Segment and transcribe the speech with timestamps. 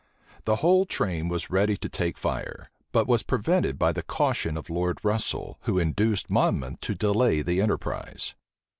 [0.45, 4.67] The whole train was ready to take fire; but was prevented by the caution of
[4.67, 8.33] Lord Russel, who induced Monmouth to delay the enterprise.